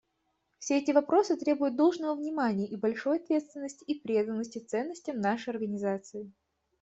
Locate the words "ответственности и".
3.19-4.01